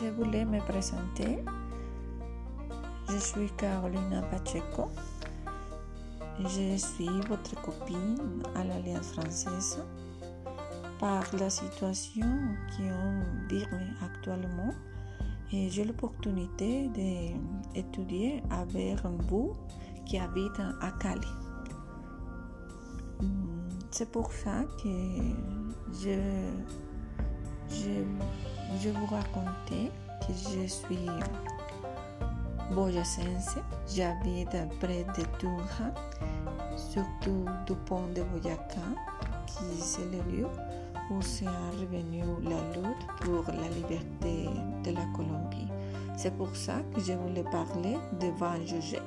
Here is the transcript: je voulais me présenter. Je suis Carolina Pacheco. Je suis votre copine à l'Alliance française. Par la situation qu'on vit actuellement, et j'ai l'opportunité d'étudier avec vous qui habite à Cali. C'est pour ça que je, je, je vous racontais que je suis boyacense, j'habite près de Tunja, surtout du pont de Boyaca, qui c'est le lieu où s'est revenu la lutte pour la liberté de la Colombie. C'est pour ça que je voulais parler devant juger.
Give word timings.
je 0.00 0.06
voulais 0.10 0.44
me 0.44 0.58
présenter. 0.60 1.44
Je 3.08 3.18
suis 3.18 3.50
Carolina 3.56 4.22
Pacheco. 4.22 4.88
Je 6.40 6.76
suis 6.76 7.20
votre 7.28 7.60
copine 7.60 8.42
à 8.54 8.64
l'Alliance 8.64 9.12
française. 9.12 9.82
Par 10.98 11.24
la 11.38 11.50
situation 11.50 12.26
qu'on 12.76 13.48
vit 13.48 13.66
actuellement, 14.02 14.72
et 15.52 15.68
j'ai 15.68 15.84
l'opportunité 15.84 16.88
d'étudier 17.74 18.42
avec 18.50 19.04
vous 19.28 19.52
qui 20.06 20.18
habite 20.18 20.60
à 20.80 20.90
Cali. 20.92 21.26
C'est 23.90 24.10
pour 24.10 24.32
ça 24.32 24.64
que 24.82 24.88
je, 25.92 26.18
je, 27.68 28.04
je 28.80 28.90
vous 28.90 29.06
racontais 29.06 29.90
que 30.20 30.32
je 30.32 30.66
suis 30.66 31.08
boyacense, 32.72 33.56
j'habite 33.94 34.56
près 34.80 35.04
de 35.16 35.24
Tunja, 35.38 35.92
surtout 36.76 37.44
du 37.66 37.74
pont 37.86 38.06
de 38.14 38.22
Boyaca, 38.22 38.80
qui 39.46 39.80
c'est 39.80 40.10
le 40.10 40.22
lieu 40.32 40.46
où 41.10 41.20
s'est 41.20 41.44
revenu 41.78 42.22
la 42.44 42.60
lutte 42.74 43.06
pour 43.20 43.44
la 43.52 43.68
liberté 43.68 44.48
de 44.84 44.90
la 44.94 45.04
Colombie. 45.14 45.68
C'est 46.16 46.34
pour 46.36 46.54
ça 46.54 46.74
que 46.94 47.00
je 47.00 47.12
voulais 47.12 47.44
parler 47.44 47.98
devant 48.20 48.54
juger. 48.64 49.00